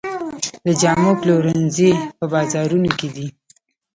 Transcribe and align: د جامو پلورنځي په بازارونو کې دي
د 0.65 0.67
جامو 0.81 1.11
پلورنځي 1.21 1.91
په 2.17 2.25
بازارونو 2.33 2.89
کې 2.99 3.07
دي 3.15 3.27